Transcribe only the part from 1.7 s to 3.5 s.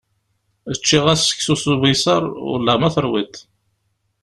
ubisaṛ, Wellah ma teṛwiḍ-t.